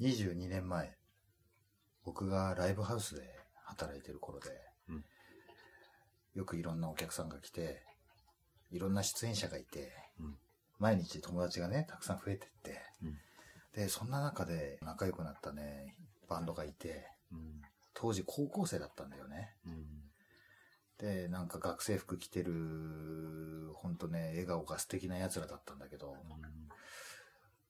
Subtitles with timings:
[0.00, 0.96] 22年前、
[2.04, 3.22] 僕がライブハウスで
[3.64, 4.50] 働いてる頃で、
[4.88, 5.04] うん
[6.34, 7.82] よくいろんなお客さんが来て、
[8.70, 10.36] いろんな出演者がいて、うん
[10.78, 13.18] 毎日友達がね、たくさん増えてって、うん
[13.78, 15.94] で、そんな中で仲良くなったね、
[16.28, 17.62] バンドがいて、うん。
[17.94, 19.54] 当時高校生だったんだよね。
[19.66, 19.84] うん。
[20.98, 22.52] で、なんか学生服着てる、
[23.74, 26.16] ほんとね、笑顔が素敵な奴らだったんだけど、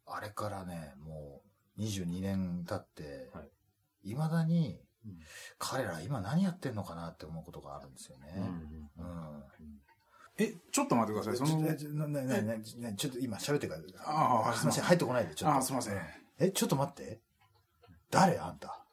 [0.07, 1.48] あれからね、もう
[1.79, 3.49] 22年経って、はい
[4.05, 5.19] 未だにうん
[5.59, 8.33] 彼ら今何やってんのかなって思うことがあるんですよね。
[8.37, 9.45] うんうん。
[10.39, 11.49] え、ちょっと待ってください。
[11.49, 12.63] その、えちょななななな
[12.95, 13.81] ちょっと今喋ってから。
[14.07, 15.57] ああすいません、入ってこないで、ちょっと。
[15.59, 16.01] あ、すいません。
[16.39, 17.21] え、ちょっと待って。
[18.11, 18.85] 誰あんた？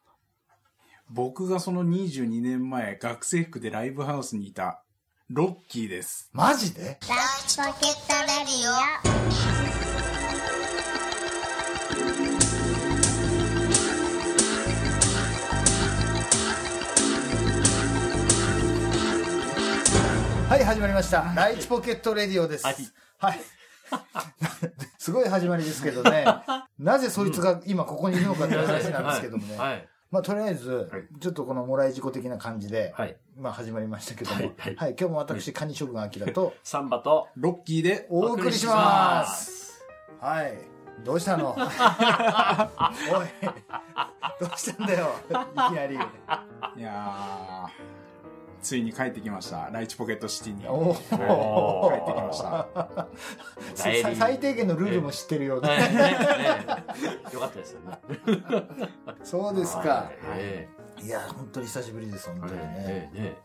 [1.09, 4.83] 僕がその22年前、学生服でライブハウスにいた、
[5.29, 6.29] ロッキーです。
[6.33, 6.97] マジで？
[7.07, 7.73] ライチポケッ
[8.07, 9.64] トレディオ
[20.49, 21.23] はい、始まりました。
[21.35, 22.65] ライチポケットレディオです。
[22.65, 22.75] はい。
[23.17, 23.39] はい。
[24.99, 26.25] すごい始まりですけどね。
[26.77, 29.57] なぜそいつが今ここにいるのかって話なんですけどもね。
[29.57, 29.87] はい。
[30.11, 33.17] まあ、とりあえずはい、ちょっとこのもらい事故的な感じで、はい。
[33.37, 39.83] まあ、始まりましたけども、ははいい、はい今日も私、カニ将軍アキラと サンバと、ロッキーで、お送りします。
[40.21, 40.57] はい。
[41.03, 41.55] どうしたの？
[41.57, 41.67] おい。
[44.39, 45.09] どうしたんだよ。
[45.29, 45.95] いきなり。
[45.95, 48.04] いやー、
[48.65, 49.69] ついに帰ってきました。
[49.71, 50.67] ライチポケットシティに。
[50.67, 51.91] お帰お。
[51.93, 53.07] ってきました。
[54.15, 55.69] 最低限のルールも知ってるよね。
[55.69, 56.15] ねねね
[57.31, 57.99] よかったですよね。
[59.23, 59.89] そうですか。
[59.89, 60.09] は
[60.99, 63.37] いや、本当に久しぶりです、本え当にね。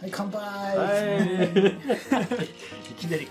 [0.00, 2.90] はい、乾杯、はい。
[2.90, 3.28] いきなり。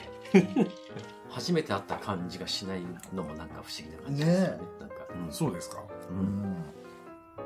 [1.29, 2.81] 初めて会った感じがしない
[3.13, 4.63] のもなんか不思議な感じですよね。
[4.79, 4.95] なんか。
[5.27, 5.83] うんそうですか。
[6.09, 6.13] う。
[6.13, 6.55] うんん。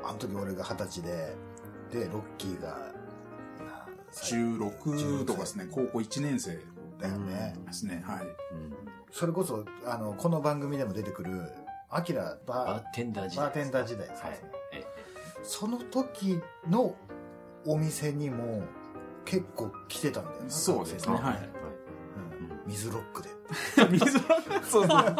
[0.04, 1.34] あの時俺が二十歳で、
[1.90, 2.78] で、ロッキーが、
[4.12, 6.58] 16とかですね、高校1年生
[6.98, 7.54] だよね。
[7.66, 8.02] ですね。
[8.06, 8.24] はい。
[8.24, 11.50] うんそれこそ、あの、この番組でも出てくる、
[11.88, 13.46] アキラババーテンダー時代。
[13.46, 14.40] バーテンダー時代ですねはい。
[14.74, 14.86] え
[15.42, 16.94] その時の
[17.66, 18.62] お店にも
[19.24, 21.14] 結構来てたんだよなそうですね。
[21.14, 21.34] はい。
[21.34, 23.30] うん水ロックで。
[23.90, 24.98] 水ロック、そうそう。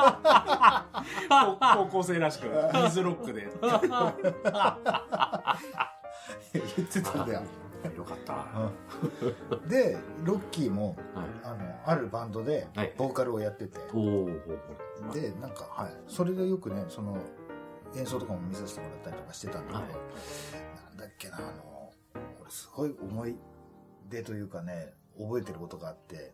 [1.28, 2.46] 高校生らしく、
[2.84, 3.48] 水ロックで。
[6.52, 7.42] 言ってたんだよ。
[7.84, 8.46] えよかった。
[9.52, 11.26] うんで、ロッキーも、はい。
[11.44, 13.78] あの、あるバンドではい、ボーカルをやってて。
[15.12, 15.92] で、なんか、はい。
[16.06, 17.18] それでよくね、その、
[17.96, 19.88] 演奏とかも見させてもらったりとかしてたんだけど、はい
[20.88, 21.92] なんだっけな、あの、
[22.40, 23.36] 俺すごい思い
[24.08, 26.32] 出というかね、覚えてることがあって、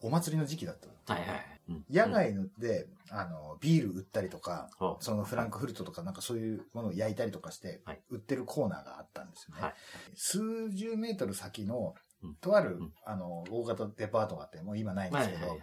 [0.00, 1.20] お祭りの時期だったの。
[1.20, 1.57] はいはい。
[1.68, 9.62] うん野外ので、あの、ビール売ったりとか、うんそのフランクフルトとかなんかそういうものを焼いたりとかしてはい、売ってるコーナーがあったんですよね。
[9.62, 9.74] はい
[10.14, 15.56] 数十メートル先のうん、とある、うんあの、大型デパートがあって、もう今ないんですけど。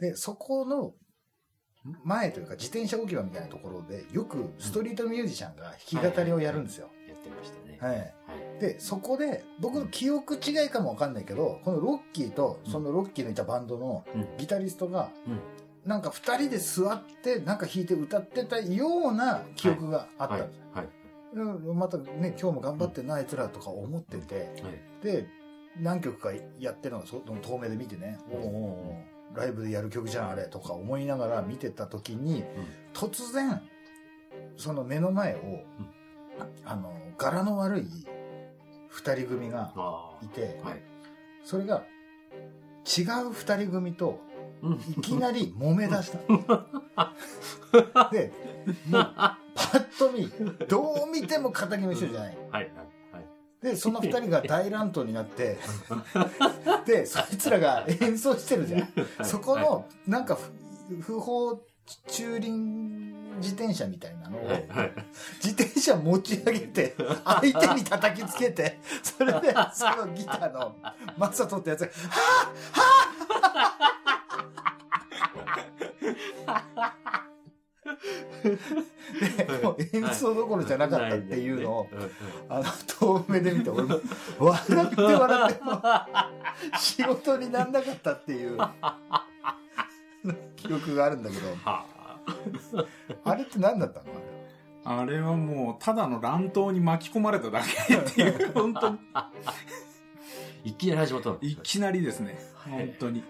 [0.00, 0.94] で、そこの
[2.04, 6.88] 前というか自転車置き場みたいなところで、よくストリートミュージシャンが弾き語りをやるんですよ。
[7.08, 7.78] やってましたね。
[7.80, 8.14] はい。
[8.66, 8.74] はい。
[8.74, 14.26] で、そこで、僕の記憶違いかもわかんないけど、このロッキーと、そのロッキーのいたバンドのうん。
[14.38, 15.40] ギタリストが、うん。
[15.88, 20.36] なんか二人で座って、なんか弾いて歌ってたような記憶があった。
[20.36, 20.62] んですよ。
[20.74, 20.88] はい。
[21.34, 21.78] うん。
[21.78, 25.04] またね、今日も頑張ってんな、あいつらとか思ってて、はい。
[25.04, 25.26] で、
[25.80, 28.96] 何曲かやってるのをその遠目で見てね、おうおうお
[29.34, 29.38] う。
[29.38, 32.44] ライブでやる曲じゃん、あれ、とか思いながら見てた時に、
[32.92, 33.62] 突然、
[34.56, 35.64] その目の前を、
[36.64, 37.86] あの、柄の悪い
[38.92, 40.68] 二人組があいて、あ。
[40.68, 40.82] はい。
[41.44, 41.82] それが
[42.86, 44.20] 違う二人組と
[44.62, 46.18] うんいきなり揉め出した。
[48.12, 48.32] で、
[48.88, 50.30] もうパッと見、
[50.68, 52.38] どう見ても仇の人じゃない。
[52.50, 52.70] はい。
[53.12, 53.26] はい。
[53.60, 55.58] で、その二人が大乱闘になって、
[56.86, 58.80] で、そいつらが演奏してるじゃん。
[58.82, 58.90] はい
[59.24, 61.60] そこの、なんかふ、不法
[62.06, 64.48] 駐輪自転車みたいなのを。
[65.42, 66.94] 自転車持ち上げて、
[67.24, 70.76] 相手に叩きつけて、それで、そのギターの
[71.18, 73.92] マサトってやつが、はぁはぁ
[79.12, 81.88] で、もう演奏どころじゃなかったっていうのを、
[82.48, 82.64] あの、
[82.98, 84.00] 遠目で見て、俺も、
[84.38, 85.82] 笑って笑っても、
[86.78, 88.58] 仕事になんなかったっていう、
[90.56, 91.91] 記憶があるんだけど、はあ
[93.36, 94.06] れって何だったの？
[94.84, 99.30] あれはもう、ただの乱闘に巻き込まれただけっていう、 本当に、あ。
[100.64, 101.38] いきなり始まったの？
[101.40, 102.38] いきなりですね。
[102.54, 103.24] はい本当に。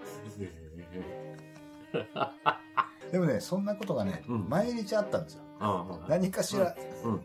[3.10, 5.42] でもね、そんなことがね、うん毎日あったんですよ。
[5.60, 6.74] ああ何かしら、
[7.04, 7.16] うん。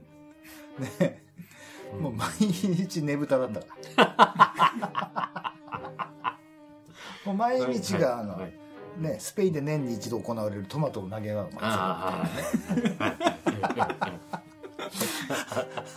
[0.99, 1.23] ね、
[1.99, 5.53] もう毎日ねぶただったから。
[7.25, 8.66] もう毎日が、あの、はい
[8.97, 12.23] ね、スペインで年に一度行われるトマトを投げ合う祭りあ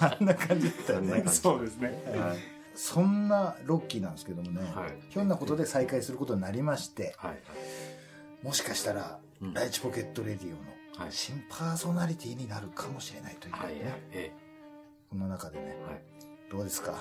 [0.00, 2.02] あ んな感じだったよねそうですね。
[2.14, 2.19] あ。
[2.29, 2.38] はい。
[2.75, 4.93] そんなロッキーなんですけどもね、はい。
[5.11, 7.38] ひょんなことで再会することになりまして、はい。
[8.43, 11.12] もしかしたら、うんライチポケットレディオのはい。
[11.12, 13.73] 新パーソナリティになるかもしれないというね、はい。
[14.12, 14.32] え
[15.11, 15.85] この中でね、え。
[15.85, 16.02] はい。
[16.50, 16.94] どうですか？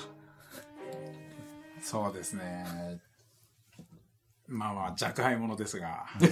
[1.81, 2.99] そうですね。
[4.49, 5.87] まあまあ、若輩者ですが。
[5.87, 6.27] はい。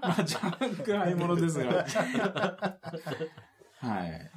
[0.00, 1.86] まあ、若輩者ですが。
[3.78, 4.30] はい。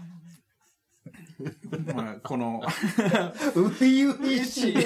[1.94, 2.62] まあ、この、
[3.56, 4.78] ういういしい。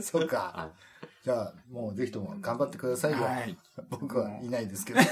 [0.00, 0.36] そうか。
[0.38, 0.70] は
[1.24, 3.18] じゃあ、もうぜひとも頑張ってくださいよ。
[3.18, 3.58] はい。
[3.90, 5.00] 僕はいないですけど。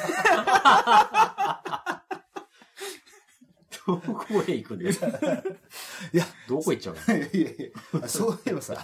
[3.94, 4.06] い。
[4.06, 5.06] どこへ行くんですか？
[5.08, 5.10] い
[6.16, 7.16] や、どこ行っちゃうの？
[7.16, 7.72] いやいやい
[8.02, 8.74] やそういえばさ、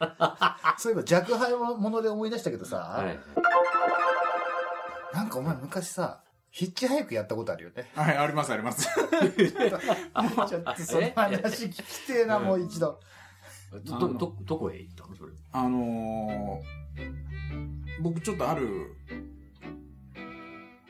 [0.78, 3.18] そういえば若輩者で思い出したけどさ、はい。
[5.14, 7.90] なんかお前昔さ、ヒッチハイクやったことあるよね。
[7.94, 8.88] はい、ありますあります。
[8.88, 12.98] ちょっとその話聞きてえな、もう一度。
[13.84, 15.16] ど、ど、ど、どこへ行ったの？
[15.16, 15.32] それ。
[15.52, 16.86] あのー
[18.02, 18.92] 僕ちょっとある、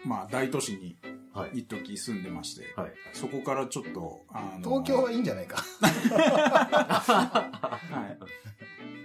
[0.05, 1.16] まあ、大都市にはい。
[1.53, 2.93] 一時住んでまして、はい。
[3.13, 5.59] そこからちょっと、あのー東京はいいんじゃないか。
[7.19, 8.17] は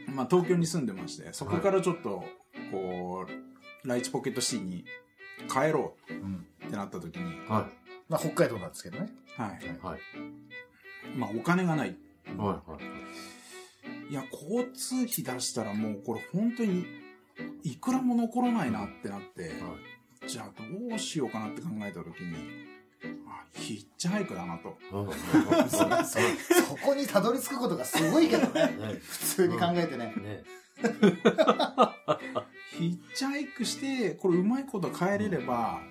[0.07, 0.11] い。
[0.11, 2.23] まあ、東京に住んでまして、そこからちょっと、
[2.71, 3.25] こ
[3.83, 4.85] う、ライチポケットシーに
[5.49, 6.11] 帰ろう
[6.65, 7.69] ってなった時に、は
[8.09, 9.09] まあ、北海道なんですけどね。
[9.37, 9.65] はい。
[9.65, 9.85] い。
[9.85, 9.99] はい。
[11.17, 11.97] まあ、お金がない。
[12.37, 12.71] はい。
[12.71, 14.11] はい。
[14.11, 16.85] いや、交通費出したらもうこれ本当に、
[17.63, 19.53] いくらも残らないなってなって、
[20.31, 20.51] じゃあ
[20.89, 22.35] どうしようかなって考えた時に、
[23.27, 24.77] あ、ヒッチハイクだなと。
[24.95, 25.69] はい。
[25.69, 25.79] そ
[26.63, 28.67] そこにたどり着くことがすごいけどね。
[28.67, 30.13] ね普通に考えてね。
[30.15, 30.43] ね
[32.71, 35.81] ヒッチハイクして、これうまいこと変えれれば、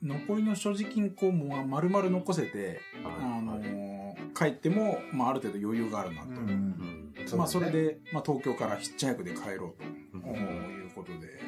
[0.00, 3.98] 残りの所持金こうもう丸々残せて、あのー
[4.38, 6.28] 帰っても、まあ、ある程度余裕があるなと。
[6.28, 7.38] うんうん。
[7.38, 11.40] まあ、それで、まあ、東京からヒッチハイクで帰ろうと、うんいうことで、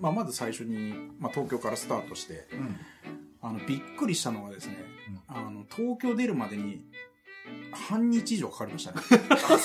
[0.00, 2.76] まあ、まず最初に、まあ、東京からスタートして、うん。
[3.42, 4.76] あの、びっくりしたのがですね、
[5.08, 6.84] うんあの、東京出るまでに、
[7.72, 9.00] 半日以上かかりましたね。
[9.48, 9.58] あ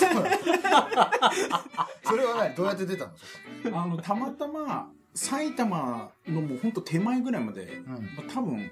[2.04, 2.56] それは何？
[2.56, 3.06] どうやって出た
[3.72, 3.82] の？
[3.82, 7.94] あの、たまたま、埼玉のもうほんと手前ぐらいまで、うん。
[8.16, 8.72] まあ、多分、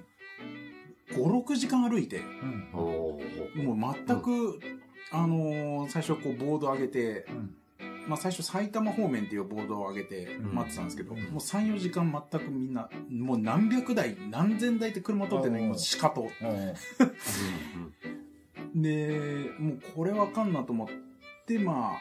[1.10, 2.20] 5、6時間歩いて、
[2.72, 3.18] も
[3.74, 4.60] う全く、
[5.12, 7.56] あのー最初こうボード上げて、うん。
[8.08, 10.54] まあ最初埼玉方面っていうボードを上げてうん。
[10.54, 11.22] 待ってたんですけど、うん。
[11.22, 15.68] もう3、4時間全くみんな、もう何百台、何千台って車通ってない、うん。
[15.68, 16.30] もうしかと。
[18.74, 20.88] で、もうこれわかんなと思っ
[21.46, 21.98] て、ま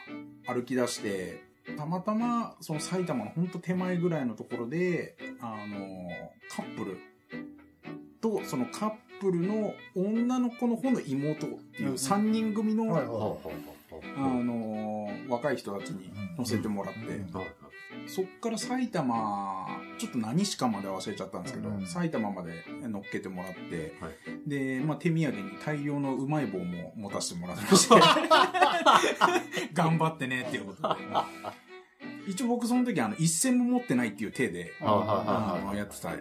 [0.47, 1.43] あ、歩き出して、
[1.77, 6.09] たまたま、その埼玉のほんと手前ぐらいのところで、あの、
[6.49, 6.97] カップル
[8.21, 13.39] と、そのカップルの女の子の方の妹っていう3人組の、あの、
[15.29, 16.99] 若い人たちに乗せてもらって。
[18.07, 19.67] そっから埼玉、
[19.97, 21.85] ちょっと何市かまで忘れちゃったんですけど、うん。
[21.85, 24.49] 埼玉まで乗っけてもらって、はい。
[24.49, 27.95] で、まあ、手土産に大量のうまい棒も持たせてもらってまして、
[29.73, 31.01] 頑張ってねっていうことで。
[32.27, 36.11] 一応僕その時あの、一銭も持ってないっていう体で、あやってた、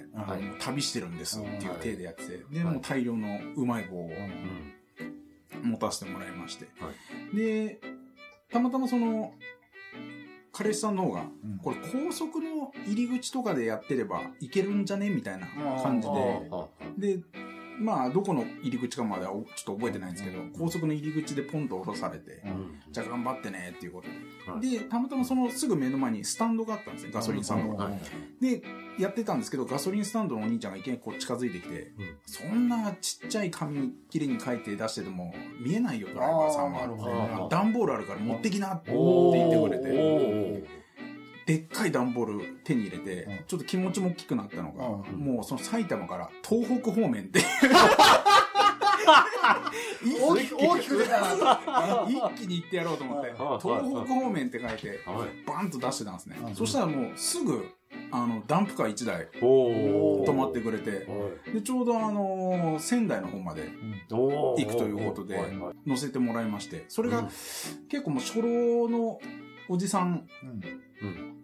[0.59, 2.75] 旅してるんですっていう体でやってて、で、はい。
[2.75, 4.75] もう大量のうまい棒をうん。
[5.63, 6.91] 持たせてもらいまして、は
[7.35, 7.81] で、
[8.51, 9.33] たまたまその、
[10.53, 11.59] 彼氏さんの方が、うん。
[11.59, 11.77] これ
[12.07, 15.11] 高速の入り口とかでやってればいけるんじゃね？
[15.11, 15.47] みたいな
[15.83, 16.67] 感じあで、あ。
[16.97, 17.21] で、
[17.81, 22.81] まあ、どこの入り口かまではおちょっと覚えてないんですけど、高速の入り口でポンと降ろされて、うん。
[22.91, 24.61] じゃあ頑張ってねっていうことはい。
[24.61, 24.79] で。
[24.79, 27.85] で、たまたまそのすぐ目の前にスタンドがあったんですね、ガソリンスタンドが。
[27.87, 28.01] はい
[28.41, 28.63] で、
[28.99, 32.17] やってたんですけど、ガソリンスタンドのお兄ちゃんがいきなりこう近づいてきて、うん。
[32.27, 37.49] そんなちっちゃい紙きれいに書いて出してても見えないよ、ドライバーさんは。
[37.51, 40.78] 段ボールあるから持ってきなって言ってくれて、お
[41.49, 43.39] でっかい段ボール手に入れて、うん。
[43.47, 45.19] ちょっと気持ちも大きくなったのが、うん。
[45.19, 47.41] もうその埼玉から東北方面って
[50.21, 51.61] 大きく、大きく出たな。
[52.07, 53.61] 一気に行ってやろうと思って、はい。
[53.63, 55.01] 東北方面って書いて。
[55.47, 56.37] バンと出してたんですね。
[56.39, 56.55] うん。
[56.55, 57.67] そしたらもうすぐ、
[58.11, 61.07] あの、ダンプカー1台お止まってくれて、
[61.51, 63.71] で、ちょうどあのー仙台の方まで
[64.11, 65.41] お行くということで
[65.87, 67.27] 乗せてもらいまして、それがうん。
[67.89, 69.19] 結構もう初老の
[69.69, 70.63] おじさんうん。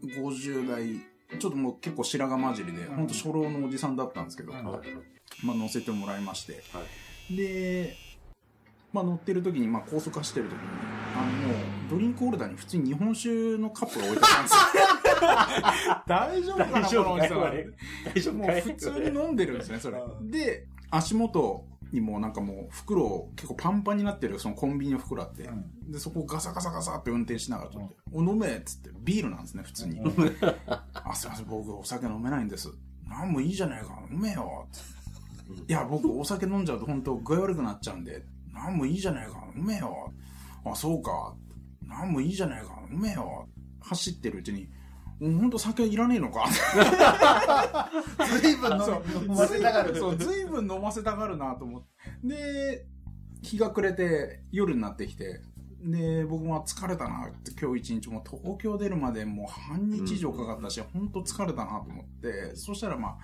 [0.02, 1.00] 50代、
[1.38, 2.96] ちょっともう結構白髪混じりで、うん。
[2.96, 6.82] ほんと初老のおじさんだったんですけど、まあ乗せてもらいまして、は
[7.30, 7.96] で、
[8.92, 10.58] まあ乗ってる時に、まあ高速走ってる時に、
[11.16, 11.56] あのもう
[11.90, 13.28] ドリンクホルダーに普通に日本酒
[13.58, 16.02] のカップが置いてあったんですよ。
[16.06, 17.38] 大丈夫かな、このおじさん。
[17.40, 19.98] 大丈夫もう普通に飲んでるんですね、それ。
[19.98, 20.22] う。
[20.22, 20.30] ん。
[20.30, 30.00] で、足元にもなんかもう袋結構パンパンになってるそのコンビニの袋あって、うんで、そこをガサガサガサって運転しながら撮って、お、飲めっつって、ビールなんですね、普通に。
[30.94, 32.70] あ、すいません、僕お酒飲めないんです。
[33.06, 34.66] なんもいいじゃないか、飲めよ。
[35.68, 40.10] いや、僕お酒飲んじゃうと本当具合悪くなっちゃうんで、なんもいいじゃないか、飲めよ。
[40.64, 41.34] あ、そうか。
[41.86, 43.46] なんもいいじゃないか、飲めよ。
[43.80, 44.68] 走ってるうちに、
[45.20, 46.46] 本当酒いらねえのか。
[48.40, 48.78] ずいぶん飲
[49.28, 49.96] ませたがる。
[49.96, 51.88] そう、ずいぶん飲ませたがるなと思って。
[52.24, 52.86] で、
[53.42, 55.40] 日が暮れて夜になってきて、
[55.82, 63.18] で、僕も疲れたなって、今日一日もう東京出るまでもう半日以上かかったし、ほんと疲れたなと思って、そしたらまあ、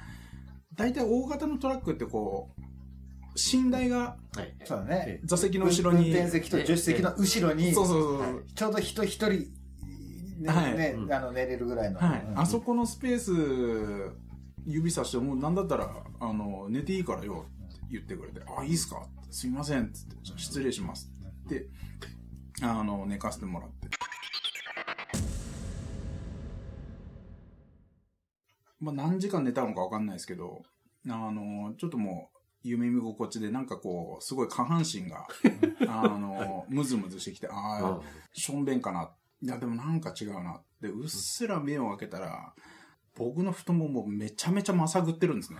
[0.74, 2.60] 大体大型のトラックってこう、
[3.34, 4.54] 寝台がはい。
[4.64, 5.20] そうだね。
[5.24, 8.44] 座席の後ろに、運転席と助手席の後ろに、そうそうそうそう。
[8.54, 9.48] ちょうど人一人、
[10.40, 11.98] ね、はいねうんあの、寝れるぐらいの。
[11.98, 13.32] はい、うんあそこのスペース
[14.66, 21.10] 指さしてもうなんだったらあの寝ていいからよって言ってくれて「あいいっすか?」ってすいません」っつって「じゃあ失礼します」
[21.46, 21.68] って
[22.62, 23.88] あの寝かせてもらって
[28.78, 30.62] まあ何時間寝たのかわかんないですけど
[31.08, 35.26] あのちょっともう夢見心地でなんかこうすごい下半身が
[35.88, 38.00] あのムズムズしてきてああ
[38.32, 39.10] しょんべんかな。
[39.42, 40.60] いや、でもなんか違うな。
[40.80, 42.52] で、うっすら目を開けたら、
[43.16, 45.58] 僕の太ももめちゃめちゃまさぐってるんですね。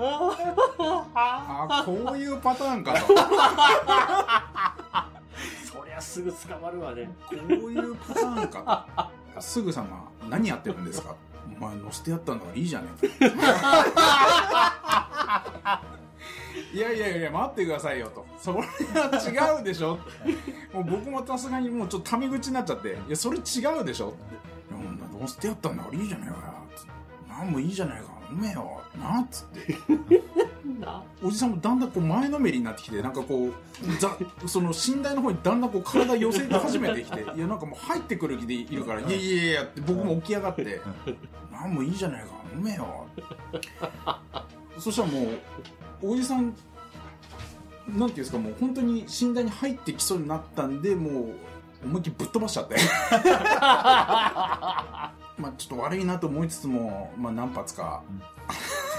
[0.00, 3.06] あこういうパターンかと。
[5.66, 7.10] そりゃすぐ捕まるわね。
[7.28, 9.40] こういうパターンかと。
[9.40, 11.16] すぐさま、何やってるんですか？
[11.56, 12.88] お前乗せてやったんだからいいじゃね
[13.20, 13.36] えか。
[16.72, 18.26] いやいやいや、待ってくださいよと。
[18.38, 19.98] それは違うでしょ
[20.72, 23.40] もう僕もさすがにもうちょっとタメ口になっちゃって、いや、それ違
[23.80, 24.14] うでしょ
[24.70, 25.84] いや、お前乗せてやったんだ？
[25.84, 26.42] からいいじゃねえかよ。
[27.28, 28.06] なんもいいじゃないか。
[28.30, 28.80] 飲めよ。
[29.00, 29.78] なっつって。
[30.80, 33.52] なおじさんもだんだんこう前のめりになってきて、なんかこう、
[34.00, 40.80] ざその寝台の方にだんだんこう体寄せ始めてきて、いやなんかもう入ってくる気でいるから、いやいやいやって僕も起き上がって、
[41.52, 43.06] なんもいいじゃないか、飲めよ。
[44.78, 45.22] そしたらも
[46.02, 46.54] う、おじさん、なんて
[47.94, 51.34] いうんですか、もう本当に寝台に入ってきそうになったんで、もう、
[51.84, 52.76] 思いっきりぶっ飛ばしちゃって。
[55.38, 58.02] まあちょっと悪いなと思いつつも、まあ何発か、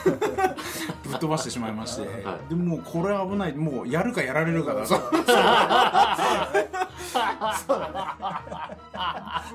[1.03, 4.95] ぶっ飛ばしてしまいまして、はいでもうこれは危ない、もうやるかやられるかだと。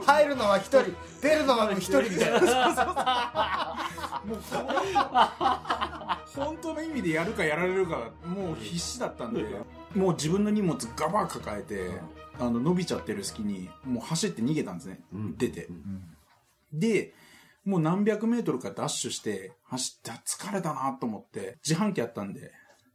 [0.04, 3.83] 入るのは一人、出るのは一人みたいな。
[4.24, 4.38] もう
[6.34, 9.44] 本当の意味でやるかやられるかもう必死だったんで
[9.94, 11.90] もう自分の荷物ガバッ抱えて
[12.38, 15.36] あの伸びちゃってる隙にもう走って逃げたんですね、うん。
[15.36, 15.66] 出て。
[15.66, 16.02] うん。
[16.72, 17.12] で
[17.64, 22.50] もう何百メートルかダッシュして走ってあ疲れたなと思って自販機あったんで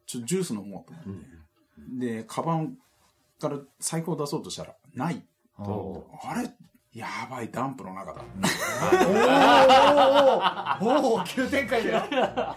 [0.05, 1.23] ちょっとジュース飲もうと思っ
[1.99, 2.77] て、でカバン
[3.39, 5.23] から財布を出そうとしたらない。
[5.57, 6.49] おあれ？
[6.93, 12.55] やばいダンプの中だおーおーおー急展開だよ。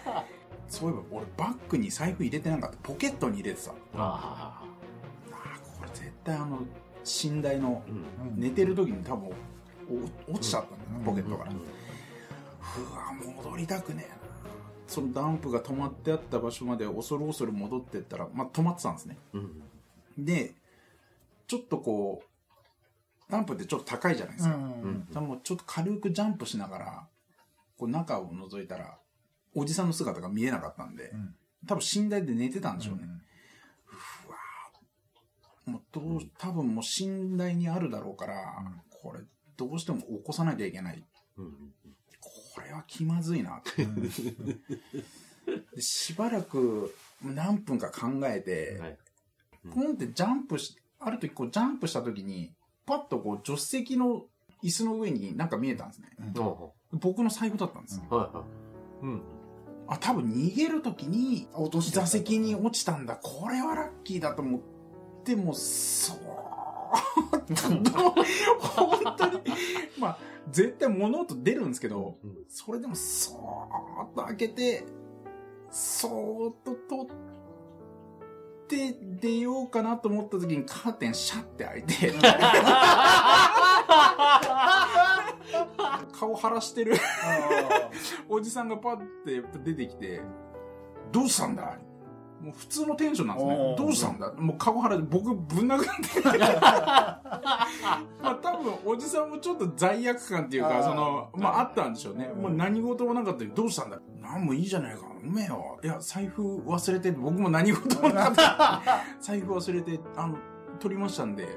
[0.68, 4.62] そういえば俺バッグに財布入れてなかったポケットに入れてたああ
[5.78, 6.60] これ絶対あの
[7.04, 7.90] 寝台のう
[8.38, 9.28] ん寝てる時に多分
[10.28, 11.54] お落ちちゃったんだよ、うんポケットから、う
[12.94, 13.12] わ
[13.44, 14.16] 戻りたくねえな
[14.86, 19.62] そのダンプが止まってあった場所まで恐る恐る戻ってったら、まあ、止まってたんですねうん
[20.18, 20.54] で
[21.46, 22.26] ちょっとこう
[23.30, 27.08] ダンプってちょっと高いじゃないですか、うんでもちょっと軽くジャンプしながら
[27.78, 28.98] こう中を覗いたら
[29.54, 31.34] おじさんの姿が見えなかったんで、うん。
[31.66, 33.02] 多分寝台で寝てたんでしょうね、
[35.66, 38.80] もうどう多分もう寝台にあるだろうから、うん。
[38.90, 39.20] これ
[39.56, 41.04] どうしても起こさなきゃいけない。
[41.36, 41.52] うん
[42.54, 43.56] これは気まずいな。
[43.56, 43.84] っ て
[45.74, 48.98] でしばらく何分か考えて、はい。
[49.72, 52.54] ポンってジャンプしある時こうジャンプした時に
[52.86, 54.24] パッとこう助手席の
[54.62, 56.08] 椅子の上になんか見えたんですね。
[56.38, 58.16] お僕の財布だったんです、うん。
[58.16, 58.44] はいはい。
[59.02, 59.22] うん。
[59.88, 63.16] あ多分逃げる時に落として座席に落ちたんだ。
[63.16, 64.60] これはラッキーだと思っ
[65.24, 66.18] てもそう。
[68.60, 69.40] 本当に。
[69.98, 70.18] まあ
[70.50, 72.36] 絶対物音出るんですけどうん。
[72.48, 74.84] それでもそーっと開けて
[75.70, 77.12] そーっと取っ
[78.72, 82.12] て出ようかなと思った時にカーテンシャッて開いて、
[86.18, 86.94] 顔晴らしてる。
[88.28, 90.22] おじさんがパッて出てきて、
[91.10, 91.76] どうしたんだ？
[92.42, 94.32] もう普通のテンションなんですねどうしたんだ？
[94.32, 95.88] もう顔晴らして僕ぶん殴って。
[96.28, 97.20] ま
[98.22, 102.30] あ多分おじさんもちょっと罪悪感っていうか、その、まああったんでしょうね。
[102.34, 103.98] うんもう何事もなかったけど、どうしたんだ？
[104.20, 105.00] なんもいいじゃないか。
[105.24, 105.78] 飲めよ。
[105.84, 108.82] いや、財布忘れて、僕も何事もなかった。
[109.22, 110.36] 財布忘れて、あの、
[110.80, 111.44] 取りましたんで。
[111.44, 111.56] 言っ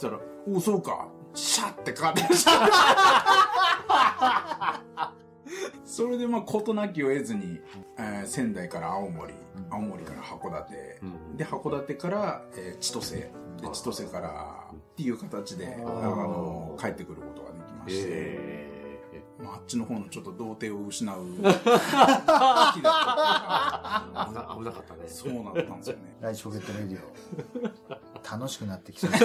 [0.00, 1.06] たら、おそうか。
[1.34, 2.66] シャッてカーテンシャッ
[5.94, 7.60] それでまあ事なきを得ずに、
[7.96, 9.32] えー仙台から青森、
[9.70, 11.36] 青森から函館、うん。
[11.36, 13.30] で函館から、えー千歳で
[13.72, 21.52] 千歳からっていう形で、あの帰ってくることができまして、えまあ、あっちの方のちょっと童貞を失う 危な
[24.72, 25.06] かったね。
[25.06, 26.16] そうなったんですよね。
[26.20, 27.02] ライチポケットレディオ。
[28.36, 29.10] 楽しくなってきそう。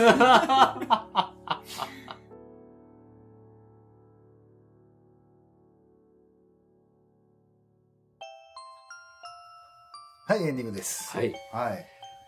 [10.29, 11.17] はい、エンディングです。
[11.17, 11.33] はい。
[11.51, 11.85] はい。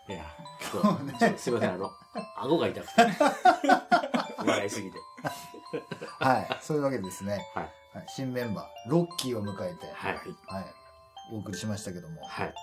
[0.08, 0.24] いや、
[0.72, 1.90] ちょっとちょっとすいません、あの、
[2.36, 2.92] 顎が痛くて。
[4.44, 4.98] 笑いすぎて。
[6.18, 6.58] はい。
[6.60, 7.70] そういうわけでですね、はい。
[7.94, 10.14] はい、新メンバー、ロッキーを迎えて、はい。
[10.46, 10.74] はい、
[11.32, 12.46] お送りしましたけども、はい。
[12.46, 12.54] はい。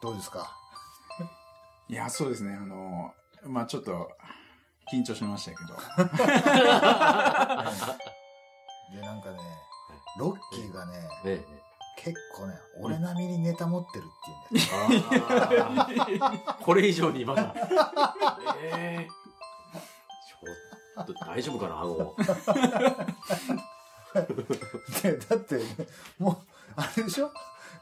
[0.00, 0.56] どうですか？
[1.90, 3.14] いやそうですねあの
[3.44, 4.10] まあちょっと
[4.92, 5.74] 緊張しましたけど
[8.92, 9.38] で、なんかね、
[10.18, 11.44] ロッキーがね、え
[12.04, 14.06] 結構ね、俺並みにネタ持ってるっ
[14.48, 16.32] ていうんだよ。
[16.62, 17.54] これ以上にまだ。
[18.62, 19.08] ええ
[20.28, 22.14] ちょっと大丈夫かな、顎。
[25.02, 25.60] でだって、
[26.18, 26.36] もう、
[26.76, 27.30] あれでしょ？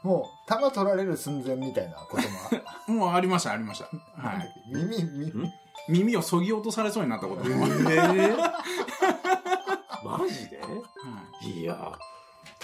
[0.03, 2.17] もう、弾取られる寸前みたいなこ
[2.87, 2.99] とも。
[2.99, 3.89] もうありましたありました。
[4.17, 4.53] あはい。
[4.73, 5.51] 耳、耳、ん？
[5.89, 8.35] 耳をそぎ落とされそうになったことええ
[10.03, 10.59] マジで？
[11.41, 11.97] いや、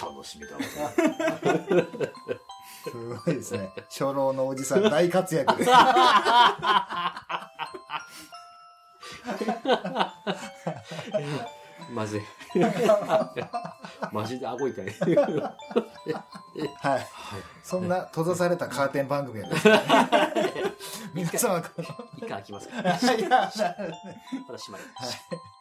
[0.00, 0.62] 楽しみだわ。
[2.84, 2.90] す
[3.24, 3.70] ごいですね。
[3.88, 5.70] 初老のおじさん大活躍です。
[11.90, 12.22] まずい。
[14.12, 14.86] マジで顎痛い。
[16.80, 17.06] はい。
[17.62, 19.80] そんな閉ざされたカーテン番組はですね、
[21.14, 22.80] 皆様からの、一回開きますか。
[22.80, 24.84] いやまだ閉まる。
[24.94, 25.53] はい。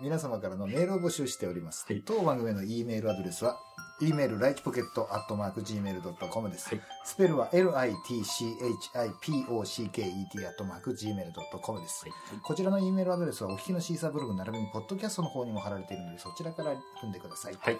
[0.00, 1.84] 皆様からのメールを募集しております。
[1.86, 3.58] はい当番組の E メールアドレスは、
[4.00, 6.74] e メールライチポケットアットマーク Gmail.com です。
[6.74, 12.04] はいスペルは litchipocket アットマーク Gmail.com です。
[12.04, 12.12] はい
[12.42, 17.54] こちらの E メールアドレスはお聞きの Seesaa ブログ並びにポッドキャストの方にも貼られているので、そちらから踏んでください。
[17.58, 17.78] はい。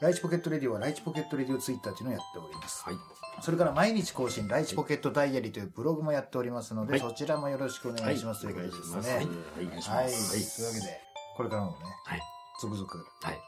[0.00, 2.82] ライチポケットレディオはライチポケットレディオツイッターというのをやっております。
[2.84, 2.94] はい。
[3.42, 9.16] それから毎日更新、ライチポケットダイアリーというブログもやっておりますので、はいそちらもよろしくお願いします、ということですね。
[9.16, 9.26] はい。
[9.66, 10.04] お願いしはい。
[10.04, 11.00] ますというわけで、
[11.40, 12.20] これからもね、はい
[12.60, 12.86] 続々
[13.22, 13.40] はい。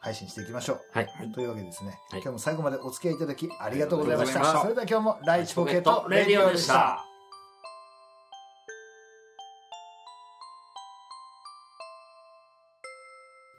[0.00, 0.80] 配信していきましょう。
[0.92, 1.08] はい。
[1.34, 4.44] というわけでですね、はい今日も最後までお付き合いいただきありがとうございました。
[4.44, 7.04] したそれでは今日もライチポケットレディオでした。。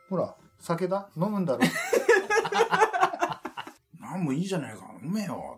[0.09, 1.09] ほら、酒だ？
[1.17, 1.59] 飲むんだろ？
[3.99, 5.53] なんもいいじゃないか飲めよ